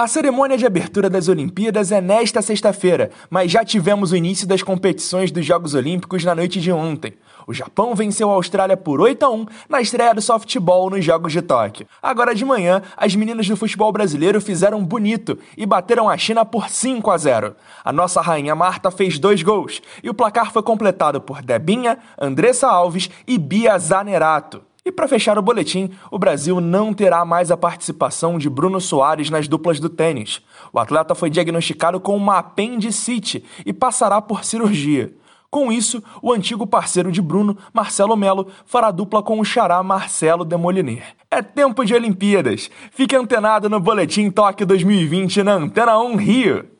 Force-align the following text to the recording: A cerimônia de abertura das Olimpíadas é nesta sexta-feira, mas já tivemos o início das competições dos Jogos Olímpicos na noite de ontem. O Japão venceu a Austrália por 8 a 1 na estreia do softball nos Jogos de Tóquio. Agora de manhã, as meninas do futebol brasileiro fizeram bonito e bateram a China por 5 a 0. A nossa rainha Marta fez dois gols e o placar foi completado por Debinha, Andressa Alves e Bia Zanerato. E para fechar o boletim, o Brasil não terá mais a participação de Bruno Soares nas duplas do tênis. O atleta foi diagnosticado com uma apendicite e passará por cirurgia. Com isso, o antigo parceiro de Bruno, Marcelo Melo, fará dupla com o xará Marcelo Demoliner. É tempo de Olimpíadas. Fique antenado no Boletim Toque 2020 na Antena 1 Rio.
A 0.00 0.06
cerimônia 0.06 0.56
de 0.56 0.64
abertura 0.64 1.10
das 1.10 1.26
Olimpíadas 1.26 1.90
é 1.90 2.00
nesta 2.00 2.40
sexta-feira, 2.40 3.10
mas 3.28 3.50
já 3.50 3.64
tivemos 3.64 4.12
o 4.12 4.16
início 4.16 4.46
das 4.46 4.62
competições 4.62 5.32
dos 5.32 5.44
Jogos 5.44 5.74
Olímpicos 5.74 6.24
na 6.24 6.36
noite 6.36 6.60
de 6.60 6.70
ontem. 6.70 7.14
O 7.48 7.52
Japão 7.52 7.96
venceu 7.96 8.30
a 8.30 8.34
Austrália 8.34 8.76
por 8.76 9.00
8 9.00 9.20
a 9.24 9.28
1 9.28 9.46
na 9.68 9.80
estreia 9.80 10.14
do 10.14 10.22
softball 10.22 10.88
nos 10.88 11.04
Jogos 11.04 11.32
de 11.32 11.42
Tóquio. 11.42 11.88
Agora 12.00 12.32
de 12.32 12.44
manhã, 12.44 12.80
as 12.96 13.16
meninas 13.16 13.48
do 13.48 13.56
futebol 13.56 13.90
brasileiro 13.90 14.40
fizeram 14.40 14.84
bonito 14.84 15.36
e 15.56 15.66
bateram 15.66 16.08
a 16.08 16.16
China 16.16 16.44
por 16.44 16.68
5 16.68 17.10
a 17.10 17.18
0. 17.18 17.56
A 17.84 17.92
nossa 17.92 18.20
rainha 18.20 18.54
Marta 18.54 18.92
fez 18.92 19.18
dois 19.18 19.42
gols 19.42 19.82
e 20.00 20.08
o 20.08 20.14
placar 20.14 20.52
foi 20.52 20.62
completado 20.62 21.20
por 21.20 21.42
Debinha, 21.42 21.98
Andressa 22.16 22.68
Alves 22.68 23.10
e 23.26 23.36
Bia 23.36 23.76
Zanerato. 23.76 24.67
E 24.88 24.90
para 24.90 25.06
fechar 25.06 25.38
o 25.38 25.42
boletim, 25.42 25.90
o 26.10 26.18
Brasil 26.18 26.62
não 26.62 26.94
terá 26.94 27.22
mais 27.22 27.50
a 27.50 27.58
participação 27.58 28.38
de 28.38 28.48
Bruno 28.48 28.80
Soares 28.80 29.28
nas 29.28 29.46
duplas 29.46 29.78
do 29.78 29.90
tênis. 29.90 30.40
O 30.72 30.78
atleta 30.78 31.14
foi 31.14 31.28
diagnosticado 31.28 32.00
com 32.00 32.16
uma 32.16 32.38
apendicite 32.38 33.44
e 33.66 33.72
passará 33.74 34.18
por 34.22 34.44
cirurgia. 34.44 35.12
Com 35.50 35.70
isso, 35.70 36.02
o 36.22 36.32
antigo 36.32 36.66
parceiro 36.66 37.12
de 37.12 37.20
Bruno, 37.20 37.54
Marcelo 37.70 38.16
Melo, 38.16 38.46
fará 38.64 38.90
dupla 38.90 39.22
com 39.22 39.38
o 39.38 39.44
xará 39.44 39.82
Marcelo 39.82 40.42
Demoliner. 40.42 41.14
É 41.30 41.42
tempo 41.42 41.84
de 41.84 41.92
Olimpíadas. 41.92 42.70
Fique 42.90 43.14
antenado 43.14 43.68
no 43.68 43.78
Boletim 43.78 44.30
Toque 44.30 44.64
2020 44.64 45.42
na 45.42 45.52
Antena 45.52 45.98
1 45.98 46.16
Rio. 46.16 46.77